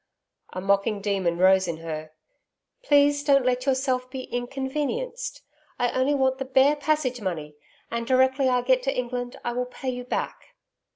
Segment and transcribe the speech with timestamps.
[0.53, 2.09] A mocking demon rose in her.
[2.83, 5.43] 'Please don't let yourself be inconvenienced.
[5.77, 7.53] I only want the bare passage money.
[7.91, 10.55] And directly I get to England I will pay you back.'